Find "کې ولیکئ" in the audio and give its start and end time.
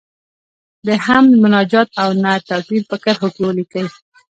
3.33-3.85